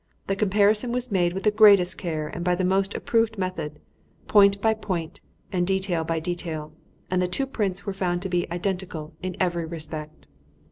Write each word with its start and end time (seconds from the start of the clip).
The 0.25 0.35
comparison 0.35 0.91
was 0.91 1.11
made 1.11 1.33
with 1.33 1.43
the 1.43 1.51
greatest 1.51 1.95
care 1.95 2.27
and 2.27 2.43
by 2.43 2.55
the 2.55 2.63
most 2.63 2.95
approved 2.95 3.37
method, 3.37 3.77
point 4.27 4.59
by 4.59 4.73
point 4.73 5.21
and 5.51 5.67
detail 5.67 6.03
by 6.03 6.19
detail, 6.19 6.73
and 7.11 7.21
the 7.21 7.27
two 7.27 7.45
prints 7.45 7.85
were 7.85 7.93
found 7.93 8.23
to 8.23 8.27
be 8.29 8.49
identical 8.51 9.13
in 9.21 9.37
every 9.39 9.67
respect. 9.67 10.25